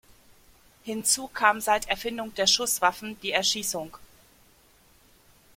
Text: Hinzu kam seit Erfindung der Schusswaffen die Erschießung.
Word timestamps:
Hinzu 0.81 1.27
kam 1.27 1.61
seit 1.61 1.87
Erfindung 1.87 2.33
der 2.33 2.47
Schusswaffen 2.47 3.21
die 3.21 3.33
Erschießung. 3.33 3.97